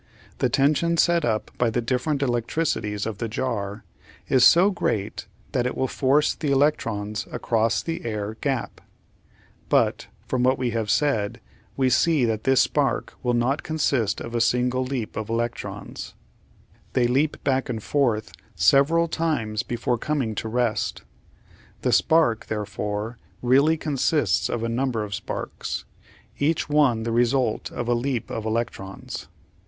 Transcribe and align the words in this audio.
The 0.39 0.49
tension 0.49 0.97
set 0.97 1.23
up 1.23 1.51
by 1.59 1.69
the 1.69 1.79
different 1.79 2.23
electricities 2.23 3.05
of 3.05 3.19
the 3.19 3.27
jar 3.27 3.83
is 4.27 4.43
so 4.43 4.71
great 4.71 5.27
that 5.51 5.67
it 5.67 5.77
will 5.77 5.87
force 5.87 6.33
the 6.33 6.49
electrons 6.51 7.27
across 7.31 7.83
the 7.83 8.03
air 8.03 8.33
gap. 8.41 8.81
But, 9.69 10.07
from 10.25 10.41
what 10.41 10.57
we 10.57 10.71
have 10.71 10.89
said, 10.89 11.39
we 11.77 11.91
see 11.91 12.25
that 12.25 12.45
this 12.45 12.61
spark 12.61 13.13
will 13.21 13.35
not 13.35 13.61
consist 13.61 14.19
of 14.19 14.33
a 14.33 14.41
single 14.41 14.83
leap 14.83 15.09
832 15.11 15.13
The 15.13 15.33
Outline 15.33 15.45
of 15.45 15.59
Science. 15.59 16.15
of 16.15 16.15
electrons. 16.15 16.15
They 16.93 17.05
leap 17.07 17.43
back 17.43 17.69
and 17.69 17.83
forth 17.83 18.31
several 18.55 19.07
times 19.07 19.61
before 19.61 19.99
com 19.99 20.23
ing 20.23 20.33
to 20.33 20.47
rest. 20.49 21.03
The 21.83 21.91
spark, 21.91 22.47
therefore, 22.47 23.19
really 23.43 23.77
consists 23.77 24.49
of 24.49 24.63
a 24.63 24.67
number 24.67 25.03
of 25.03 25.13
sparks, 25.13 25.85
each 26.39 26.67
one 26.67 27.03
the 27.03 27.11
result 27.11 27.71
of 27.71 27.87
a 27.87 27.93
leap 27.93 28.31
of 28.31 28.45
electrons. 28.47 29.27